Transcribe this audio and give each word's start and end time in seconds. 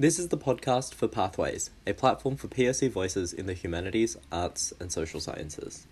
This 0.00 0.18
is 0.18 0.28
the 0.28 0.38
podcast 0.38 0.94
for 0.94 1.08
Pathways, 1.08 1.68
a 1.86 1.92
platform 1.92 2.34
for 2.34 2.48
POC 2.48 2.90
voices 2.90 3.34
in 3.34 3.44
the 3.44 3.52
humanities, 3.52 4.16
arts, 4.32 4.72
and 4.80 4.90
social 4.90 5.20
sciences. 5.20 5.86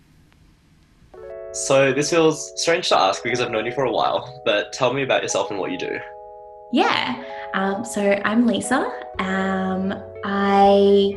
So, 1.51 1.93
this 1.93 2.09
feels 2.09 2.51
strange 2.59 2.89
to 2.89 2.97
ask 2.97 3.21
because 3.21 3.39
I've 3.39 3.51
known 3.51 3.67
you 3.67 3.71
for 3.71 3.83
a 3.83 3.91
while, 3.91 4.41
but 4.45 4.73
tell 4.73 4.93
me 4.93 5.03
about 5.03 5.21
yourself 5.21 5.51
and 5.51 5.59
what 5.59 5.69
you 5.69 5.77
do. 5.77 5.99
Yeah, 6.73 7.23
um, 7.53 7.85
so 7.85 8.19
I'm 8.25 8.47
Lisa. 8.47 8.77
Um, 9.19 9.93
I, 10.25 11.15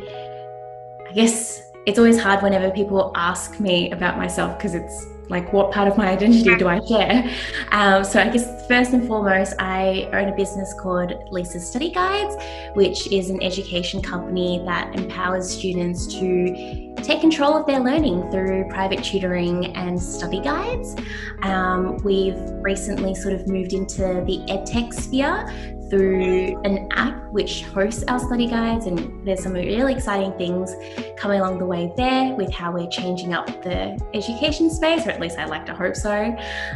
I 1.09 1.13
guess 1.15 1.63
it's 1.87 1.97
always 1.97 2.21
hard 2.21 2.43
whenever 2.43 2.69
people 2.69 3.11
ask 3.15 3.59
me 3.59 3.89
about 3.89 4.17
myself 4.17 4.55
because 4.55 4.75
it's 4.75 5.07
like 5.29 5.51
what 5.51 5.71
part 5.71 5.87
of 5.87 5.97
my 5.97 6.09
identity 6.09 6.55
do 6.57 6.67
I 6.67 6.79
share? 6.85 7.27
Um, 7.71 8.03
so 8.03 8.19
I 8.21 8.29
guess 8.29 8.52
first 8.67 8.93
and 8.93 9.07
foremost, 9.07 9.53
I 9.59 10.09
own 10.13 10.29
a 10.29 10.35
business 10.35 10.73
called 10.73 11.13
Lisa's 11.31 11.67
Study 11.67 11.91
Guides, 11.91 12.35
which 12.75 13.07
is 13.11 13.29
an 13.29 13.41
education 13.43 14.01
company 14.01 14.61
that 14.65 14.95
empowers 14.95 15.49
students 15.49 16.07
to 16.19 16.93
take 16.97 17.21
control 17.21 17.57
of 17.57 17.65
their 17.65 17.79
learning 17.79 18.29
through 18.31 18.67
private 18.69 19.03
tutoring 19.03 19.75
and 19.75 20.01
study 20.01 20.39
guides. 20.39 20.95
Um, 21.41 21.97
we've 22.03 22.39
recently 22.61 23.13
sort 23.15 23.33
of 23.33 23.47
moved 23.47 23.73
into 23.73 24.23
the 24.25 24.39
edtech 24.47 24.93
sphere 24.93 25.45
through 25.93 26.59
an 26.63 26.87
app 26.91 27.23
which 27.31 27.65
hosts 27.65 28.03
our 28.07 28.17
study 28.17 28.47
guides, 28.47 28.87
and 28.87 29.25
there's 29.27 29.43
some 29.43 29.53
really 29.53 29.93
exciting 29.93 30.31
things 30.39 30.75
coming 31.17 31.39
along 31.39 31.59
the 31.59 31.65
way 31.65 31.93
there 31.95 32.33
with 32.33 32.51
how 32.51 32.71
we're 32.71 32.89
changing 32.89 33.31
up 33.31 33.45
the 33.61 33.99
education 34.15 34.71
space, 34.71 35.05
or 35.05 35.11
at 35.11 35.21
least 35.21 35.37
I 35.37 35.45
like 35.45 35.67
to 35.67 35.75
hope 35.75 35.95
so. 35.95 36.35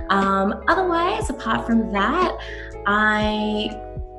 Um, 0.10 0.64
otherwise, 0.68 1.32
apart 1.32 1.66
from 1.66 1.92
that, 1.94 2.38
I 2.86 3.70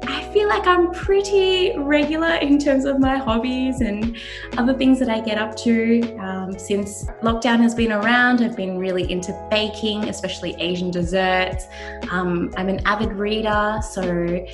I 0.02 0.32
feel 0.32 0.48
like 0.48 0.66
I'm 0.66 0.92
pretty 0.92 1.76
regular 1.76 2.34
in 2.36 2.58
terms 2.58 2.84
of 2.84 2.98
my 2.98 3.18
hobbies 3.18 3.80
and 3.80 4.16
other 4.56 4.72
things 4.74 4.98
that 5.00 5.08
I 5.08 5.20
get 5.20 5.38
up 5.38 5.56
to. 5.58 6.16
Um, 6.18 6.58
since 6.58 7.04
lockdown 7.22 7.58
has 7.60 7.74
been 7.74 7.92
around, 7.92 8.40
I've 8.40 8.56
been 8.56 8.78
really 8.78 9.10
into 9.10 9.32
baking, 9.50 10.08
especially 10.08 10.54
Asian 10.60 10.90
desserts. 10.90 11.66
Um, 12.10 12.52
I'm 12.56 12.68
an 12.68 12.80
avid 12.86 13.12
reader, 13.12 13.80
so 13.82 14.46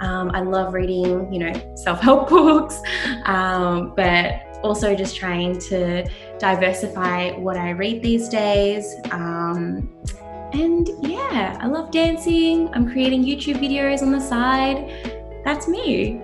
um, 0.00 0.30
I 0.34 0.40
love 0.40 0.74
reading, 0.74 1.32
you 1.32 1.38
know, 1.38 1.74
self 1.76 2.00
help 2.00 2.28
books, 2.30 2.80
um, 3.26 3.94
but 3.96 4.42
also 4.62 4.94
just 4.94 5.16
trying 5.16 5.58
to 5.58 6.08
diversify 6.38 7.32
what 7.32 7.56
I 7.56 7.70
read 7.70 8.02
these 8.02 8.28
days. 8.28 8.94
Um, 9.10 9.90
and 10.52 10.88
yeah, 11.02 11.56
I 11.60 11.66
love 11.66 11.90
dancing. 11.90 12.68
I'm 12.74 12.90
creating 12.90 13.24
YouTube 13.24 13.56
videos 13.56 14.02
on 14.02 14.12
the 14.12 14.20
side. 14.20 15.20
That's 15.44 15.68
me. 15.68 16.20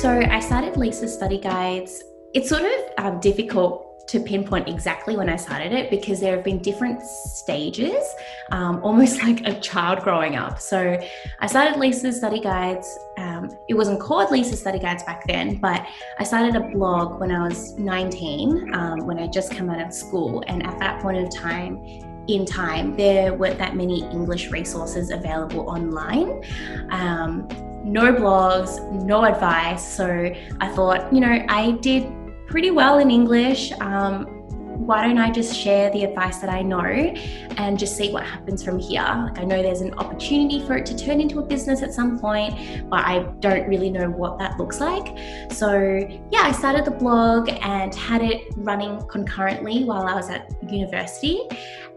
So 0.00 0.10
I 0.10 0.40
started 0.40 0.76
Lisa's 0.76 1.12
study 1.12 1.38
guides. 1.38 2.02
It's 2.34 2.48
sort 2.48 2.62
of 2.62 3.04
um, 3.04 3.20
difficult 3.20 3.85
to 4.08 4.20
pinpoint 4.20 4.68
exactly 4.68 5.16
when 5.16 5.28
I 5.28 5.36
started 5.36 5.72
it 5.72 5.90
because 5.90 6.20
there 6.20 6.34
have 6.36 6.44
been 6.44 6.58
different 6.58 7.02
stages, 7.02 8.04
um, 8.50 8.80
almost 8.84 9.22
like 9.22 9.46
a 9.46 9.58
child 9.60 10.02
growing 10.02 10.36
up. 10.36 10.60
So 10.60 10.98
I 11.40 11.46
started 11.46 11.78
Lisa's 11.78 12.16
Study 12.16 12.40
Guides. 12.40 12.98
Um, 13.18 13.50
it 13.68 13.74
wasn't 13.74 14.00
called 14.00 14.30
Lisa's 14.30 14.60
Study 14.60 14.78
Guides 14.78 15.02
back 15.02 15.26
then, 15.26 15.56
but 15.56 15.86
I 16.18 16.24
started 16.24 16.54
a 16.56 16.68
blog 16.68 17.20
when 17.20 17.30
I 17.30 17.46
was 17.46 17.76
19, 17.78 18.74
um, 18.74 19.06
when 19.06 19.18
I 19.18 19.26
just 19.26 19.52
come 19.52 19.70
out 19.70 19.80
of 19.80 19.92
school. 19.92 20.44
And 20.46 20.64
at 20.64 20.78
that 20.78 21.02
point 21.02 21.18
of 21.18 21.34
time, 21.34 21.84
in 22.28 22.44
time, 22.44 22.96
there 22.96 23.34
weren't 23.34 23.58
that 23.58 23.76
many 23.76 24.02
English 24.02 24.50
resources 24.50 25.10
available 25.10 25.68
online. 25.68 26.42
Um, 26.90 27.48
no 27.84 28.12
blogs, 28.12 28.82
no 29.04 29.24
advice. 29.24 29.86
So 29.86 30.34
I 30.60 30.68
thought, 30.68 31.12
you 31.12 31.20
know, 31.20 31.44
I 31.48 31.72
did 31.80 32.04
pretty 32.46 32.70
well 32.70 32.98
in 32.98 33.10
English. 33.10 33.72
Um, 33.80 34.26
why 34.76 35.06
don't 35.06 35.18
I 35.18 35.30
just 35.30 35.54
share 35.54 35.90
the 35.90 36.04
advice 36.04 36.38
that 36.38 36.50
I 36.50 36.62
know 36.62 36.80
and 36.80 37.78
just 37.78 37.96
see 37.96 38.12
what 38.12 38.24
happens 38.24 38.62
from 38.62 38.78
here? 38.78 39.02
Like, 39.02 39.38
I 39.38 39.44
know 39.44 39.62
there's 39.62 39.80
an 39.80 39.94
opportunity 39.94 40.64
for 40.64 40.76
it 40.76 40.86
to 40.86 40.96
turn 40.96 41.20
into 41.20 41.38
a 41.38 41.42
business 41.42 41.82
at 41.82 41.94
some 41.94 42.18
point, 42.18 42.88
but 42.90 43.04
I 43.04 43.20
don't 43.40 43.66
really 43.68 43.90
know 43.90 44.10
what 44.10 44.38
that 44.38 44.58
looks 44.58 44.80
like. 44.80 45.18
So, 45.50 46.06
yeah, 46.30 46.42
I 46.42 46.52
started 46.52 46.84
the 46.84 46.90
blog 46.90 47.48
and 47.48 47.94
had 47.94 48.22
it 48.22 48.52
running 48.56 49.04
concurrently 49.08 49.84
while 49.84 50.02
I 50.02 50.14
was 50.14 50.28
at 50.30 50.50
university. 50.70 51.40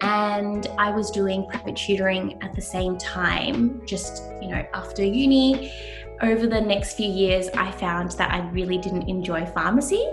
And 0.01 0.67
I 0.77 0.91
was 0.91 1.11
doing 1.11 1.45
private 1.47 1.75
tutoring 1.75 2.41
at 2.41 2.55
the 2.55 2.61
same 2.61 2.97
time, 2.97 3.85
just, 3.85 4.23
you 4.41 4.47
know, 4.47 4.65
after 4.73 5.03
uni 5.03 5.73
over 6.21 6.47
the 6.47 6.59
next 6.59 6.95
few 6.95 7.09
years, 7.09 7.49
I 7.49 7.71
found 7.71 8.11
that 8.11 8.31
I 8.31 8.47
really 8.49 8.77
didn't 8.77 9.07
enjoy 9.07 9.45
pharmacy. 9.45 10.05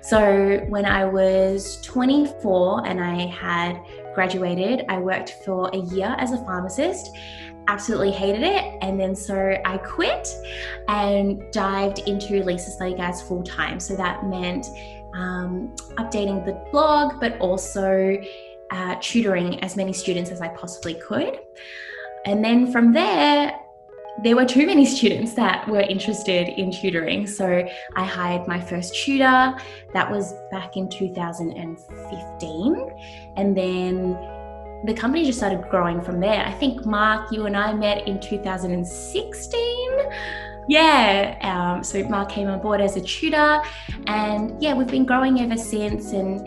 So 0.00 0.64
when 0.68 0.84
I 0.84 1.04
was 1.04 1.80
24 1.82 2.86
and 2.86 3.00
I 3.00 3.26
had 3.26 3.80
graduated, 4.14 4.84
I 4.88 4.98
worked 4.98 5.36
for 5.44 5.70
a 5.72 5.78
year 5.78 6.14
as 6.18 6.32
a 6.32 6.38
pharmacist. 6.38 7.10
Absolutely 7.68 8.10
hated 8.10 8.42
it. 8.42 8.78
And 8.82 8.98
then 8.98 9.14
so 9.14 9.56
I 9.64 9.78
quit 9.78 10.28
and 10.88 11.42
dived 11.52 12.00
into 12.00 12.42
Lisa 12.42 12.70
Study 12.70 12.94
Guides 12.94 13.22
full 13.22 13.42
time. 13.42 13.80
So 13.80 13.96
that 13.96 14.26
meant 14.26 14.66
um, 15.14 15.74
updating 15.96 16.44
the 16.44 16.62
blog, 16.70 17.20
but 17.20 17.38
also 17.38 18.18
uh, 18.70 18.96
tutoring 19.00 19.62
as 19.62 19.76
many 19.76 19.92
students 19.92 20.30
as 20.30 20.40
I 20.40 20.48
possibly 20.48 20.94
could. 20.94 21.38
And 22.26 22.44
then 22.44 22.72
from 22.72 22.92
there, 22.92 23.58
there 24.22 24.36
were 24.36 24.44
too 24.44 24.66
many 24.66 24.86
students 24.86 25.34
that 25.34 25.68
were 25.68 25.80
interested 25.80 26.48
in 26.48 26.70
tutoring. 26.70 27.26
So 27.26 27.66
I 27.96 28.04
hired 28.04 28.46
my 28.46 28.60
first 28.60 28.94
tutor. 28.94 29.56
That 29.92 30.08
was 30.10 30.34
back 30.50 30.76
in 30.76 30.88
2015. 30.88 32.90
And 33.36 33.56
then 33.56 34.12
the 34.84 34.94
company 34.94 35.24
just 35.24 35.38
started 35.38 35.68
growing 35.70 36.00
from 36.00 36.20
there. 36.20 36.44
I 36.44 36.52
think, 36.52 36.86
Mark, 36.86 37.32
you 37.32 37.46
and 37.46 37.56
I 37.56 37.72
met 37.72 38.06
in 38.06 38.20
2016. 38.20 39.90
Yeah, 40.66 41.36
um, 41.42 41.82
so 41.82 42.02
Mark 42.08 42.30
came 42.30 42.48
on 42.48 42.60
board 42.60 42.80
as 42.80 42.96
a 42.96 43.00
tutor, 43.00 43.62
and 44.06 44.62
yeah, 44.62 44.74
we've 44.74 44.86
been 44.86 45.04
growing 45.04 45.40
ever 45.40 45.58
since. 45.58 46.12
And 46.12 46.40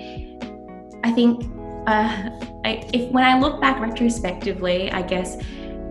I 1.04 1.12
think 1.12 1.44
uh, 1.88 2.30
I, 2.66 2.90
if 2.94 3.12
when 3.12 3.24
I 3.24 3.40
look 3.40 3.62
back 3.62 3.80
retrospectively, 3.80 4.92
I 4.92 5.04
guess 5.04 5.38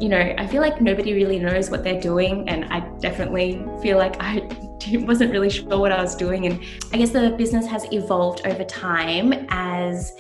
you 0.01 0.09
know, 0.09 0.35
I 0.37 0.47
feel 0.47 0.61
like 0.61 0.81
nobody 0.81 1.15
really 1.15 1.39
knows 1.39 1.71
what 1.71 1.83
they're 1.83 2.01
doing, 2.01 2.49
and 2.49 2.67
I 2.67 2.81
definitely 2.99 3.65
feel 3.83 3.99
like 3.99 4.17
I 4.21 4.47
wasn't 5.01 5.33
really 5.33 5.51
sure 5.51 5.79
what 5.79 5.93
I 5.93 6.01
was 6.01 6.15
doing. 6.15 6.47
And 6.47 6.63
I 6.93 6.99
guess 6.99 7.11
the 7.11 7.31
business 7.31 7.67
has 7.67 7.87
evolved 7.93 8.47
over 8.47 8.65
time 8.65 9.33
as, 9.49 10.15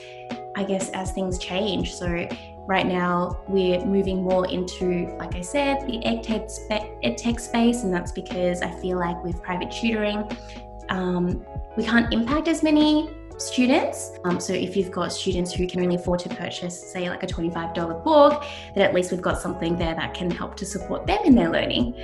I 0.56 0.64
guess, 0.64 0.90
as 0.90 1.12
things 1.12 1.38
change. 1.38 1.94
So 1.94 2.26
right 2.66 2.86
now 2.86 3.42
we're 3.48 3.84
moving 3.84 4.22
more 4.22 4.48
into, 4.48 5.14
like 5.18 5.34
I 5.34 5.42
said, 5.42 5.86
the 5.86 5.98
edtech, 5.98 6.50
edtech 7.04 7.40
space, 7.40 7.82
and 7.82 7.92
that's 7.92 8.12
because 8.12 8.62
I 8.62 8.70
feel 8.80 8.98
like 8.98 9.22
with 9.22 9.42
private 9.42 9.70
tutoring, 9.70 10.24
um, 10.88 11.44
we 11.76 11.84
can't 11.84 12.12
impact 12.12 12.48
as 12.48 12.62
many 12.62 13.10
students. 13.38 14.12
Um, 14.24 14.40
so 14.40 14.52
if 14.52 14.76
you've 14.76 14.90
got 14.90 15.12
students 15.12 15.52
who 15.52 15.66
can 15.66 15.80
only 15.82 15.96
afford 15.96 16.20
to 16.20 16.28
purchase, 16.28 16.92
say, 16.92 17.08
like 17.08 17.22
a 17.22 17.26
$25 17.26 18.04
book, 18.04 18.44
then 18.74 18.84
at 18.84 18.94
least 18.94 19.10
we've 19.12 19.22
got 19.22 19.40
something 19.40 19.76
there 19.76 19.94
that 19.94 20.14
can 20.14 20.30
help 20.30 20.56
to 20.56 20.66
support 20.66 21.06
them 21.06 21.18
in 21.24 21.34
their 21.34 21.50
learning. 21.50 21.94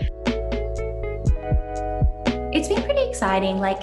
It's 2.54 2.69
been 2.69 2.82
pretty 2.82 3.09
exciting. 3.09 3.59
Like, 3.59 3.82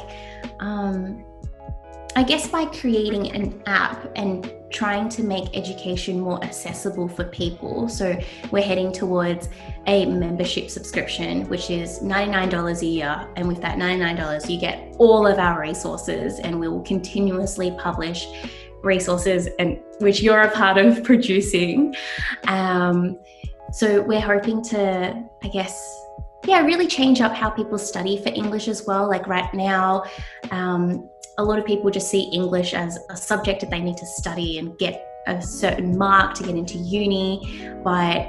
um, 0.60 1.26
I 2.16 2.24
guess 2.24 2.48
by 2.48 2.66
creating 2.66 3.32
an 3.32 3.62
app 3.66 4.12
and 4.16 4.54
trying 4.72 5.10
to 5.10 5.24
make 5.24 5.56
education 5.58 6.20
more 6.20 6.44
accessible 6.44 7.08
for 7.08 7.26
people. 7.26 7.90
So 7.90 8.18
we're 8.52 8.64
heading 8.64 8.92
towards 8.92 9.50
a 9.88 10.06
membership 10.06 10.70
subscription, 10.70 11.48
which 11.50 11.70
is 11.70 12.00
$99 12.00 12.82
a 12.82 12.86
year. 12.86 13.28
And 13.36 13.48
with 13.48 13.62
that 13.62 13.78
$99, 13.78 14.50
you 14.50 14.60
get 14.60 14.96
all 14.98 15.26
of 15.26 15.40
our 15.40 15.60
resources, 15.60 16.40
and 16.40 16.60
we 16.60 16.68
will 16.68 16.84
continuously 16.84 17.76
publish 17.80 18.28
resources 18.84 19.50
and 19.60 19.80
which 20.00 20.22
you're 20.22 20.42
a 20.42 20.52
part 20.52 20.78
of 20.78 21.04
producing. 21.10 21.96
Um, 22.48 23.20
so 23.72 24.02
we're 24.02 24.22
hoping 24.22 24.64
to, 24.66 25.24
I 25.44 25.48
guess, 25.50 25.96
yeah, 26.46 26.62
really 26.62 26.88
change 26.88 27.22
up 27.22 27.34
how 27.34 27.50
people 27.50 27.78
study 27.78 28.22
for 28.22 28.30
English 28.30 28.68
as 28.68 28.86
well. 28.88 29.08
Like 29.08 29.28
right 29.28 29.54
now, 29.54 30.04
um, 30.52 31.10
a 31.40 31.44
lot 31.44 31.58
of 31.58 31.66
people 31.66 31.90
just 31.90 32.12
see 32.12 32.24
English 32.34 32.74
as 32.74 33.00
a 33.10 33.16
subject 33.16 33.62
that 33.62 33.70
they 33.70 33.80
need 33.80 33.96
to 33.96 34.06
study 34.06 34.60
and 34.60 34.78
get 34.78 35.08
a 35.26 35.42
certain 35.42 35.98
mark 35.98 36.34
to 36.34 36.44
get 36.44 36.56
into 36.56 36.78
uni. 36.78 37.72
But 37.82 38.28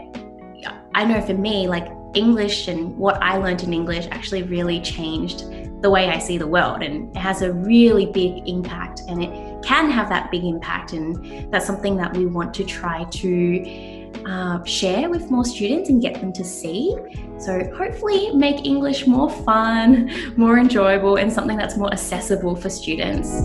I 0.95 1.05
know 1.05 1.21
for 1.21 1.35
me, 1.35 1.67
like 1.67 1.89
English 2.15 2.69
and 2.69 2.97
what 2.97 3.21
I 3.21 3.37
learned 3.37 3.65
in 3.65 3.75
English 3.75 4.07
actually 4.13 4.45
really 4.45 4.81
changed 4.81 5.45
the 5.83 5.91
way 5.91 6.09
I 6.09 6.19
see 6.19 6.39
the 6.39 6.47
world. 6.47 6.83
And 6.83 7.15
it 7.17 7.19
has 7.19 7.43
a 7.43 7.53
really 7.53 8.07
big 8.07 8.49
impact 8.49 9.01
and 9.09 9.25
it 9.25 9.65
can 9.65 9.91
have 9.91 10.09
that 10.09 10.31
big 10.31 10.45
impact. 10.45 10.93
And 10.93 11.53
that's 11.53 11.67
something 11.67 11.97
that 11.97 12.17
we 12.17 12.27
want 12.27 12.55
to 12.55 12.65
try 12.65 13.05
to 13.11 14.00
uh, 14.27 14.63
share 14.65 15.09
with 15.11 15.31
more 15.31 15.45
students 15.45 15.89
and 15.89 16.01
get 16.01 16.21
them 16.21 16.33
to 16.33 16.45
see. 16.45 16.97
So, 17.39 17.71
hopefully, 17.75 18.31
make 18.35 18.67
English 18.67 19.07
more 19.07 19.31
fun, 19.31 20.11
more 20.37 20.59
enjoyable, 20.59 21.17
and 21.17 21.33
something 21.33 21.57
that's 21.57 21.77
more 21.77 21.93
accessible 21.93 22.55
for 22.55 22.69
students. 22.69 23.43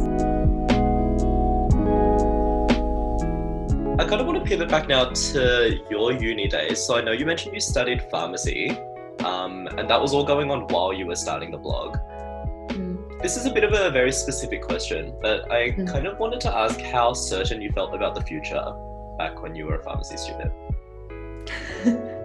I 3.98 4.06
kind 4.08 4.20
of 4.20 4.28
want 4.28 4.44
to 4.44 4.46
pivot 4.46 4.70
back 4.70 4.88
now 4.90 5.06
to 5.06 5.80
your 5.90 6.12
uni 6.12 6.48
days. 6.48 6.86
So, 6.86 6.98
I 6.98 7.02
know 7.02 7.14
you 7.14 7.26
mentioned 7.26 7.56
you 7.56 7.62
studied 7.62 8.04
pharmacy, 8.12 8.72
um, 9.24 9.68
and 9.78 9.90
that 9.90 10.02
was 10.02 10.14
all 10.14 10.26
going 10.26 10.52
on 10.52 10.68
while 10.68 10.94
you 10.94 11.06
were 11.08 11.16
starting 11.16 11.52
the 11.52 11.58
blog. 11.58 11.98
Mm. 12.70 13.22
This 13.22 13.38
is 13.38 13.46
a 13.46 13.52
bit 13.52 13.64
of 13.64 13.74
a 13.74 13.90
very 13.92 14.12
specific 14.12 14.62
question, 14.62 15.16
but 15.22 15.50
I 15.52 15.72
mm. 15.72 15.88
kind 15.88 16.06
of 16.06 16.20
wanted 16.20 16.42
to 16.42 16.56
ask 16.56 16.80
how 16.82 17.14
certain 17.14 17.62
you 17.62 17.72
felt 17.72 17.96
about 17.96 18.14
the 18.14 18.22
future 18.22 18.74
back 19.18 19.42
when 19.42 19.56
you 19.56 19.66
were 19.66 19.76
a 19.76 19.84
pharmacy 19.84 20.18
student. 20.18 20.52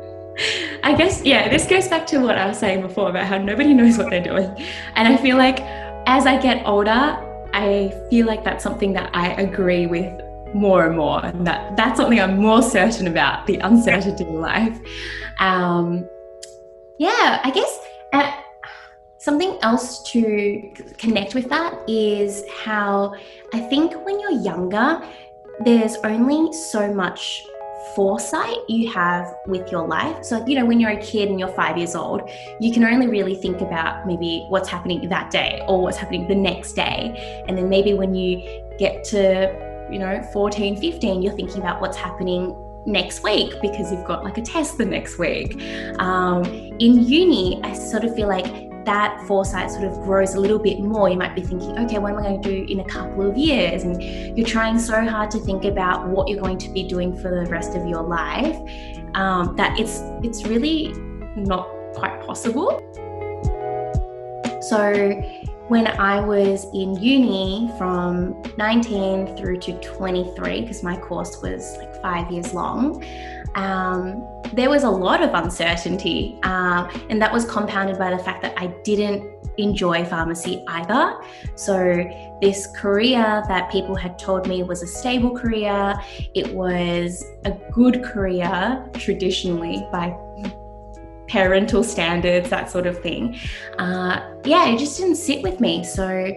I 0.82 0.94
guess, 0.94 1.22
yeah, 1.24 1.48
this 1.48 1.66
goes 1.66 1.88
back 1.88 2.06
to 2.08 2.18
what 2.18 2.38
I 2.38 2.46
was 2.46 2.58
saying 2.58 2.80
before 2.80 3.10
about 3.10 3.26
how 3.26 3.38
nobody 3.38 3.74
knows 3.80 3.98
what 3.98 4.10
they're 4.10 4.22
doing. 4.22 4.50
And 4.94 5.08
I 5.08 5.16
feel 5.16 5.36
like 5.36 5.60
as 6.06 6.26
I 6.26 6.40
get 6.40 6.66
older, 6.66 7.26
I 7.52 7.92
feel 8.10 8.26
like 8.26 8.44
that's 8.44 8.62
something 8.62 8.92
that 8.94 9.10
I 9.14 9.32
agree 9.32 9.86
with 9.86 10.20
more 10.54 10.86
and 10.86 10.96
more. 10.96 11.24
And 11.24 11.46
that 11.46 11.76
that's 11.76 11.98
something 11.98 12.20
I'm 12.20 12.38
more 12.38 12.62
certain 12.62 13.06
about 13.06 13.46
the 13.46 13.56
uncertainty 13.56 14.24
in 14.24 14.40
life. 14.40 14.78
Um, 15.38 16.08
yeah, 16.98 17.40
I 17.42 17.50
guess 17.50 17.78
uh, 18.12 18.32
something 19.18 19.58
else 19.62 20.02
to 20.12 20.72
connect 20.98 21.34
with 21.34 21.48
that 21.48 21.78
is 21.88 22.44
how 22.62 23.14
I 23.52 23.60
think 23.60 23.94
when 24.04 24.20
you're 24.20 24.42
younger, 24.42 25.02
there's 25.60 25.96
only 26.04 26.52
so 26.52 26.92
much 26.92 27.44
foresight 27.94 28.56
you 28.68 28.90
have 28.90 29.34
with 29.46 29.70
your 29.70 29.86
life. 29.86 30.24
So, 30.24 30.44
you 30.46 30.54
know, 30.54 30.64
when 30.64 30.80
you're 30.80 30.90
a 30.90 31.02
kid 31.02 31.28
and 31.28 31.38
you're 31.38 31.52
five 31.52 31.76
years 31.76 31.94
old, 31.94 32.30
you 32.60 32.72
can 32.72 32.84
only 32.84 33.08
really 33.08 33.34
think 33.34 33.60
about 33.60 34.06
maybe 34.06 34.46
what's 34.48 34.68
happening 34.68 35.06
that 35.08 35.30
day 35.30 35.62
or 35.68 35.82
what's 35.82 35.96
happening 35.96 36.28
the 36.28 36.34
next 36.34 36.74
day. 36.74 37.44
And 37.46 37.58
then 37.58 37.68
maybe 37.68 37.94
when 37.94 38.14
you 38.14 38.64
get 38.78 39.04
to, 39.04 39.88
you 39.90 39.98
know, 39.98 40.22
14, 40.32 40.80
15, 40.80 41.22
you're 41.22 41.34
thinking 41.34 41.58
about 41.58 41.80
what's 41.80 41.96
happening 41.96 42.56
next 42.86 43.22
week 43.22 43.52
because 43.60 43.92
you've 43.92 44.06
got 44.06 44.24
like 44.24 44.38
a 44.38 44.42
test 44.42 44.78
the 44.78 44.86
next 44.86 45.18
week. 45.18 45.60
Um, 45.98 46.44
in 46.44 47.04
uni, 47.04 47.60
I 47.62 47.74
sort 47.74 48.04
of 48.04 48.14
feel 48.14 48.28
like 48.28 48.69
that 48.90 49.24
foresight 49.28 49.70
sort 49.70 49.84
of 49.84 49.94
grows 50.02 50.34
a 50.34 50.40
little 50.40 50.58
bit 50.58 50.80
more, 50.80 51.08
you 51.08 51.16
might 51.16 51.36
be 51.36 51.42
thinking, 51.42 51.78
okay, 51.78 51.98
what 51.98 52.10
am 52.10 52.18
I 52.18 52.22
going 52.22 52.42
to 52.42 52.48
do 52.50 52.72
in 52.72 52.80
a 52.80 52.84
couple 52.84 53.30
of 53.30 53.36
years? 53.36 53.84
And 53.84 54.02
you're 54.36 54.46
trying 54.46 54.80
so 54.80 55.06
hard 55.06 55.30
to 55.30 55.38
think 55.38 55.64
about 55.64 56.08
what 56.08 56.26
you're 56.26 56.40
going 56.40 56.58
to 56.58 56.68
be 56.70 56.82
doing 56.88 57.16
for 57.16 57.30
the 57.30 57.48
rest 57.48 57.76
of 57.76 57.86
your 57.86 58.02
life 58.02 58.58
um, 59.14 59.54
that 59.54 59.78
it's 59.78 60.00
it's 60.24 60.44
really 60.44 60.92
not 61.36 61.68
quite 61.94 62.20
possible. 62.26 62.80
So 64.60 64.80
when 65.70 65.86
I 65.86 66.18
was 66.18 66.64
in 66.74 66.96
uni 66.96 67.70
from 67.78 68.42
19 68.58 69.36
through 69.36 69.58
to 69.58 69.80
23, 69.80 70.62
because 70.62 70.82
my 70.82 70.96
course 70.96 71.40
was 71.40 71.76
like 71.78 72.02
five 72.02 72.28
years 72.28 72.52
long, 72.52 73.04
um, 73.54 74.26
there 74.52 74.68
was 74.68 74.82
a 74.82 74.90
lot 74.90 75.22
of 75.22 75.32
uncertainty, 75.32 76.40
uh, 76.42 76.90
and 77.08 77.22
that 77.22 77.32
was 77.32 77.44
compounded 77.44 77.98
by 77.98 78.10
the 78.10 78.18
fact 78.18 78.42
that 78.42 78.54
I 78.58 78.66
didn't 78.82 79.32
enjoy 79.58 80.04
pharmacy 80.04 80.64
either. 80.66 81.20
So, 81.54 82.04
this 82.42 82.66
career 82.66 83.44
that 83.46 83.70
people 83.70 83.94
had 83.94 84.18
told 84.18 84.48
me 84.48 84.64
was 84.64 84.82
a 84.82 84.88
stable 84.88 85.38
career, 85.38 85.94
it 86.34 86.52
was 86.52 87.24
a 87.44 87.52
good 87.70 88.02
career 88.02 88.84
traditionally 88.94 89.86
by 89.92 90.16
parental 91.30 91.84
standards, 91.84 92.50
that 92.50 92.68
sort 92.68 92.86
of 92.86 93.00
thing. 93.00 93.38
Uh, 93.78 94.20
yeah, 94.44 94.66
it 94.66 94.78
just 94.78 94.98
didn't 94.98 95.14
sit 95.14 95.42
with 95.42 95.60
me. 95.60 95.84
So, 95.84 96.32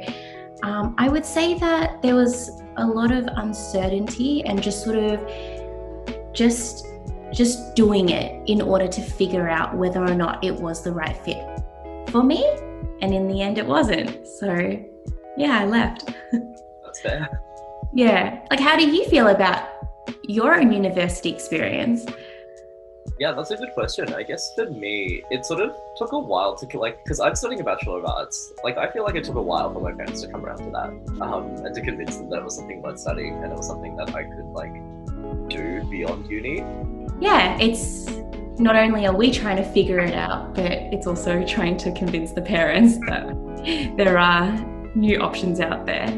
um, 0.62 0.96
I 0.98 1.10
would 1.10 1.26
say 1.26 1.56
that 1.56 2.02
there 2.02 2.16
was 2.16 2.62
a 2.78 2.86
lot 2.86 3.12
of 3.12 3.28
uncertainty 3.36 4.44
and 4.46 4.62
just 4.62 4.84
sort 4.84 4.98
of 4.98 5.20
just 6.34 6.88
just 7.32 7.76
doing 7.76 8.10
it 8.10 8.48
in 8.48 8.62
order 8.62 8.88
to 8.88 9.02
figure 9.02 9.50
out 9.50 9.76
whether 9.76 10.04
or 10.04 10.14
not 10.14 10.44
it 10.44 10.54
was 10.54 10.84
the 10.84 10.92
right 10.92 11.18
fit 11.18 11.44
for 12.10 12.24
me. 12.24 12.46
And 13.02 13.12
in 13.12 13.28
the 13.28 13.42
end, 13.42 13.58
it 13.58 13.66
wasn't. 13.66 14.28
So, 14.28 14.80
yeah, 15.36 15.60
I 15.60 15.66
left. 15.66 16.14
That's 16.86 17.02
fair. 17.02 17.42
yeah. 17.92 18.46
Like, 18.52 18.60
how 18.60 18.78
do 18.78 18.88
you 18.88 19.06
feel 19.06 19.30
about 19.30 19.68
your 20.26 20.54
own 20.54 20.72
university 20.72 21.32
experience? 21.32 22.06
Yeah, 23.20 23.32
that's 23.34 23.52
a 23.52 23.58
good 23.58 23.74
question. 23.74 24.14
I 24.14 24.24
guess 24.24 24.54
for 24.56 24.70
me, 24.70 25.24
it 25.30 25.46
sort 25.46 25.62
of 25.62 25.76
took 25.98 26.12
a 26.14 26.20
while 26.20 26.56
to 26.56 26.80
like 26.80 27.04
because 27.04 27.20
I'm 27.20 27.36
studying 27.36 27.62
a 27.62 27.64
bachelor 27.64 28.00
of 28.00 28.06
arts. 28.06 28.54
Like 28.64 28.78
I 28.78 28.92
feel 28.92 29.04
like 29.04 29.16
it 29.16 29.24
took 29.24 29.36
a 29.36 29.42
while 29.42 29.72
for 29.72 29.80
my 29.80 29.92
parents 29.92 30.22
to 30.22 30.28
come 30.28 30.44
around 30.46 30.58
to 30.60 30.72
that, 30.72 31.22
um, 31.22 31.66
and 31.66 31.76
to 31.76 31.82
convince 31.82 32.18
them 32.18 32.30
that 32.32 32.40
it 32.40 32.44
was 32.44 32.56
something 32.56 32.82
worth 32.82 33.00
studying 33.00 33.44
and 33.44 33.52
it 33.52 33.56
was 33.56 33.68
something 33.68 33.96
that 33.98 34.16
I 34.16 34.24
could 34.24 34.46
like 34.54 34.74
do 35.50 35.84
beyond 35.90 36.30
uni 36.30 36.64
yeah, 37.24 37.58
it's 37.60 38.10
not 38.60 38.76
only 38.76 39.08
are 39.08 39.16
we 39.16 39.32
trying 39.32 39.58
to 39.58 39.64
figure 39.64 40.00
it 40.00 40.14
out, 40.14 40.54
but 40.54 40.72
it's 40.72 41.08
also 41.08 41.46
trying 41.46 41.78
to 41.78 41.92
convince 41.94 42.32
the 42.32 42.42
parents 42.42 42.98
that 43.08 43.28
there 43.98 44.18
are 44.18 44.52
new 44.96 45.20
options 45.20 45.60
out 45.60 45.86
there. 45.86 46.10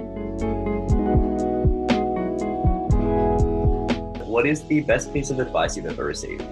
What 4.26 4.46
is 4.46 4.64
the 4.64 4.82
best 4.82 5.14
piece 5.14 5.30
of 5.30 5.40
advice 5.40 5.78
you've 5.78 5.86
ever 5.86 6.06
received? 6.06 6.44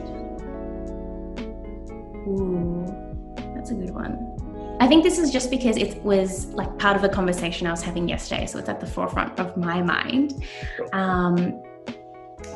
I 4.79 4.87
think 4.87 5.03
this 5.03 5.17
is 5.17 5.31
just 5.31 5.49
because 5.49 5.77
it 5.77 6.03
was 6.03 6.47
like 6.47 6.77
part 6.77 6.95
of 6.95 7.03
a 7.03 7.09
conversation 7.09 7.67
I 7.67 7.71
was 7.71 7.81
having 7.81 8.07
yesterday, 8.09 8.45
so 8.45 8.59
it's 8.59 8.69
at 8.69 8.79
the 8.79 8.87
forefront 8.87 9.39
of 9.39 9.55
my 9.55 9.81
mind. 9.81 10.43
Um, 10.91 11.61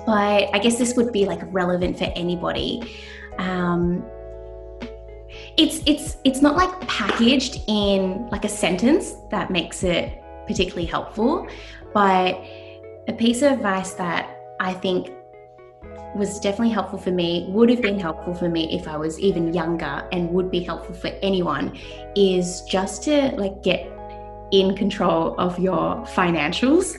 but 0.05 0.49
I 0.53 0.59
guess 0.59 0.77
this 0.77 0.95
would 0.95 1.11
be 1.11 1.25
like 1.25 1.41
relevant 1.53 1.97
for 1.97 2.11
anybody. 2.15 2.97
Um, 3.37 4.03
it's 5.57 5.81
it's 5.85 6.17
it's 6.23 6.41
not 6.41 6.55
like 6.55 6.87
packaged 6.87 7.61
in 7.67 8.27
like 8.29 8.45
a 8.45 8.49
sentence 8.49 9.15
that 9.31 9.51
makes 9.51 9.83
it 9.83 10.21
particularly 10.47 10.85
helpful, 10.85 11.47
but 11.93 12.41
a 13.07 13.13
piece 13.17 13.41
of 13.41 13.53
advice 13.53 13.93
that 13.93 14.55
I 14.59 14.73
think 14.73 15.11
was 16.15 16.39
definitely 16.39 16.73
helpful 16.73 16.99
for 16.99 17.11
me, 17.11 17.45
would 17.49 17.69
have 17.69 17.81
been 17.81 17.99
helpful 17.99 18.33
for 18.33 18.49
me 18.49 18.75
if 18.75 18.87
I 18.87 18.97
was 18.97 19.19
even 19.19 19.53
younger, 19.53 20.07
and 20.11 20.29
would 20.31 20.49
be 20.49 20.61
helpful 20.61 20.95
for 20.95 21.07
anyone, 21.21 21.77
is 22.15 22.61
just 22.63 23.03
to 23.03 23.31
like 23.37 23.61
get 23.63 23.91
in 24.51 24.75
control 24.75 25.35
of 25.37 25.59
your 25.59 25.95
financials. 26.05 26.97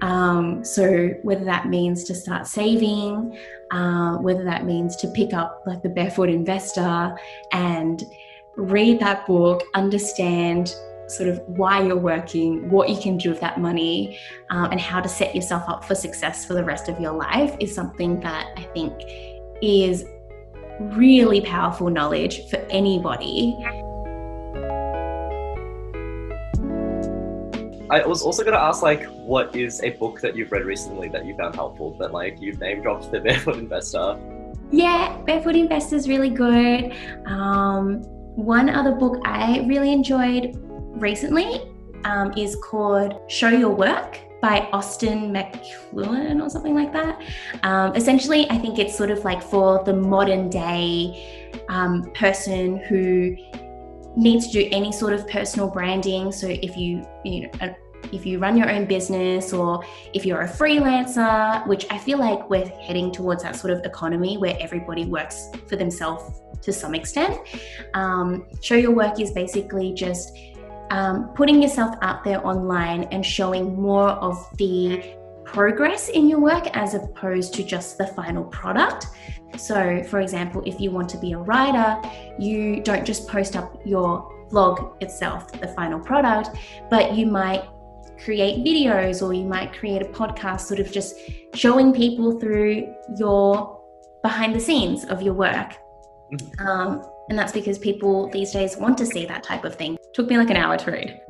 Um, 0.00 0.64
so, 0.64 1.08
whether 1.22 1.44
that 1.44 1.68
means 1.68 2.04
to 2.04 2.14
start 2.14 2.46
saving, 2.46 3.36
uh, 3.70 4.16
whether 4.18 4.44
that 4.44 4.64
means 4.64 4.96
to 4.96 5.08
pick 5.08 5.34
up 5.34 5.62
like 5.66 5.82
the 5.82 5.88
Barefoot 5.88 6.28
Investor 6.28 7.16
and 7.52 8.04
read 8.56 9.00
that 9.00 9.26
book, 9.26 9.62
understand 9.74 10.74
sort 11.08 11.28
of 11.28 11.38
why 11.46 11.82
you're 11.82 11.96
working, 11.96 12.70
what 12.70 12.88
you 12.88 12.96
can 12.96 13.16
do 13.16 13.30
with 13.30 13.40
that 13.40 13.60
money, 13.60 14.18
um, 14.50 14.70
and 14.70 14.80
how 14.80 15.00
to 15.00 15.08
set 15.08 15.34
yourself 15.34 15.62
up 15.68 15.84
for 15.84 15.94
success 15.94 16.44
for 16.44 16.54
the 16.54 16.64
rest 16.64 16.88
of 16.88 16.98
your 17.00 17.12
life 17.12 17.56
is 17.60 17.74
something 17.74 18.20
that 18.20 18.52
I 18.56 18.62
think 18.74 18.92
is 19.62 20.04
really 20.80 21.40
powerful 21.40 21.90
knowledge 21.90 22.48
for 22.48 22.56
anybody. 22.70 23.56
I 27.90 28.04
was 28.06 28.22
also 28.22 28.42
going 28.42 28.54
to 28.54 28.60
ask, 28.60 28.82
like, 28.82 29.04
what 29.04 29.54
is 29.54 29.82
a 29.82 29.90
book 29.90 30.20
that 30.22 30.34
you've 30.34 30.50
read 30.50 30.64
recently 30.64 31.08
that 31.10 31.26
you 31.26 31.36
found 31.36 31.54
helpful? 31.54 31.94
But 31.96 32.12
like, 32.12 32.40
you've 32.40 32.58
name 32.58 32.82
dropped 32.82 33.10
the 33.12 33.20
Barefoot 33.24 33.56
Investor. 33.56 34.18
Yeah, 34.72 35.20
Barefoot 35.26 35.54
Investor 35.54 35.96
is 35.96 36.08
really 36.08 36.30
good. 36.30 36.92
Um, 37.26 38.02
one 38.34 38.68
other 38.68 38.92
book 38.92 39.20
I 39.24 39.60
really 39.68 39.92
enjoyed 39.92 40.56
recently 40.94 41.70
um, 42.04 42.32
is 42.36 42.56
called 42.56 43.20
Show 43.28 43.48
Your 43.48 43.74
Work 43.74 44.20
by 44.40 44.68
Austin 44.72 45.32
McLuhan 45.32 46.44
or 46.44 46.50
something 46.50 46.74
like 46.74 46.92
that. 46.92 47.20
Um, 47.62 47.94
essentially, 47.96 48.48
I 48.50 48.58
think 48.58 48.78
it's 48.78 48.96
sort 48.96 49.10
of 49.10 49.24
like 49.24 49.42
for 49.42 49.82
the 49.84 49.94
modern 49.94 50.50
day 50.50 51.50
um, 51.68 52.10
person 52.12 52.76
who 52.76 53.36
needs 54.16 54.48
to 54.48 54.64
do 54.64 54.68
any 54.70 54.92
sort 54.92 55.12
of 55.12 55.26
personal 55.28 55.68
branding. 55.68 56.30
So 56.30 56.46
if 56.48 56.76
you, 56.76 57.06
you 57.24 57.48
know, 57.48 57.74
if 58.12 58.26
you 58.26 58.38
run 58.38 58.56
your 58.56 58.70
own 58.70 58.84
business 58.84 59.52
or 59.52 59.82
if 60.12 60.26
you're 60.26 60.42
a 60.42 60.48
freelancer, 60.48 61.66
which 61.66 61.86
I 61.90 61.98
feel 61.98 62.18
like 62.18 62.48
we're 62.50 62.66
heading 62.66 63.10
towards 63.10 63.42
that 63.42 63.56
sort 63.56 63.72
of 63.72 63.84
economy 63.84 64.36
where 64.36 64.56
everybody 64.60 65.06
works 65.06 65.48
for 65.66 65.76
themselves 65.76 66.42
to 66.62 66.72
some 66.72 66.94
extent. 66.94 67.38
Um, 67.94 68.46
show 68.62 68.74
your 68.74 68.92
work 68.92 69.20
is 69.20 69.32
basically 69.32 69.92
just 69.94 70.36
um, 70.90 71.28
putting 71.34 71.62
yourself 71.62 71.96
out 72.02 72.24
there 72.24 72.44
online 72.46 73.04
and 73.04 73.24
showing 73.24 73.80
more 73.80 74.10
of 74.10 74.46
the 74.56 75.14
progress 75.44 76.08
in 76.08 76.28
your 76.28 76.40
work 76.40 76.66
as 76.76 76.94
opposed 76.94 77.54
to 77.54 77.62
just 77.62 77.98
the 77.98 78.06
final 78.08 78.44
product. 78.44 79.06
So, 79.56 80.02
for 80.04 80.20
example, 80.20 80.62
if 80.66 80.80
you 80.80 80.90
want 80.90 81.08
to 81.10 81.18
be 81.18 81.32
a 81.32 81.38
writer, 81.38 82.00
you 82.38 82.80
don't 82.80 83.04
just 83.04 83.28
post 83.28 83.56
up 83.56 83.80
your 83.84 84.30
blog 84.50 85.02
itself, 85.02 85.52
the 85.52 85.68
final 85.68 86.00
product, 86.00 86.50
but 86.90 87.14
you 87.14 87.26
might 87.26 87.64
create 88.22 88.64
videos 88.64 89.26
or 89.26 89.32
you 89.32 89.44
might 89.44 89.72
create 89.72 90.02
a 90.02 90.06
podcast, 90.06 90.60
sort 90.62 90.80
of 90.80 90.90
just 90.90 91.16
showing 91.54 91.92
people 91.92 92.38
through 92.38 92.92
your 93.16 93.80
behind 94.22 94.54
the 94.54 94.60
scenes 94.60 95.04
of 95.04 95.22
your 95.22 95.34
work. 95.34 95.74
Mm-hmm. 96.32 96.66
Um, 96.66 97.04
and 97.28 97.38
that's 97.38 97.52
because 97.52 97.78
people 97.78 98.28
these 98.30 98.52
days 98.52 98.76
want 98.76 98.98
to 98.98 99.06
see 99.06 99.26
that 99.26 99.42
type 99.42 99.64
of 99.64 99.76
thing. 99.76 99.96
Took 100.14 100.28
me 100.28 100.38
like 100.38 100.50
an 100.50 100.56
hour 100.56 100.76
to 100.76 100.90
read. 100.92 101.20